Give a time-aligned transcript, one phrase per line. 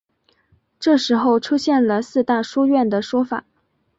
[0.79, 3.43] 这时候出现了四大书院的说法。